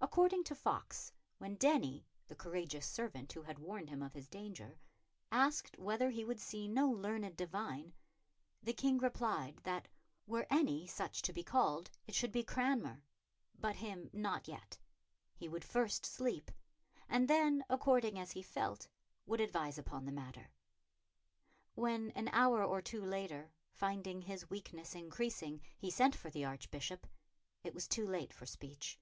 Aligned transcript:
According 0.00 0.44
to 0.44 0.54
Foxe, 0.54 1.12
when 1.36 1.56
Denny, 1.56 2.06
the 2.28 2.34
courageous 2.34 2.86
servant 2.86 3.32
who 3.34 3.42
had 3.42 3.58
warned 3.58 3.90
him 3.90 4.00
of 4.02 4.14
his 4.14 4.26
danger, 4.26 4.78
asked 5.30 5.78
whether 5.78 6.08
he 6.08 6.24
would 6.24 6.40
see 6.40 6.66
no 6.68 6.88
learned 6.88 7.36
divine, 7.36 7.92
the 8.62 8.72
King 8.72 8.96
replied 8.98 9.58
that, 9.64 9.86
were 10.26 10.46
any 10.48 10.86
such 10.86 11.20
to 11.22 11.34
be 11.34 11.42
called, 11.44 11.90
it 12.06 12.14
should 12.14 12.32
be 12.32 12.42
Cranmer, 12.44 13.02
but 13.60 13.76
him 13.76 14.08
not 14.14 14.48
yet. 14.48 14.78
He 15.34 15.48
would 15.48 15.64
first 15.64 16.06
sleep, 16.06 16.50
and 17.06 17.28
then, 17.28 17.62
according 17.68 18.18
as 18.18 18.30
he 18.32 18.42
felt, 18.42 18.88
would 19.26 19.40
advise 19.40 19.76
upon 19.76 20.06
the 20.06 20.12
matter. 20.12 20.50
When, 21.74 22.10
an 22.12 22.28
hour 22.32 22.64
or 22.64 22.80
two 22.80 23.04
later, 23.04 23.50
finding 23.72 24.22
his 24.22 24.48
weakness 24.48 24.94
increasing, 24.94 25.60
he 25.76 25.90
sent 25.90 26.14
for 26.16 26.30
the 26.30 26.46
Archbishop, 26.46 27.06
it 27.62 27.74
was 27.74 27.86
too 27.86 28.06
late 28.08 28.32
for 28.32 28.46
speech. 28.46 28.98